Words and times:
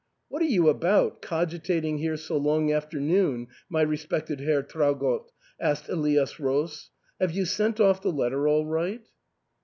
"What 0.29 0.41
are 0.41 0.45
you 0.45 0.67
about, 0.67 1.21
cogitating 1.21 1.99
here 1.99 2.17
so 2.17 2.35
long 2.35 2.71
after 2.71 2.99
noon, 2.99 3.49
my 3.69 3.83
respected 3.83 4.39
Herr 4.39 4.63
Traugott?" 4.63 5.29
asked 5.61 5.89
Elias 5.89 6.39
Roos;" 6.39 6.89
have 7.21 7.29
you 7.33 7.45
sent 7.45 7.79
off 7.79 8.01
the 8.01 8.11
letter 8.11 8.47
all 8.47 8.65
right 8.65 9.07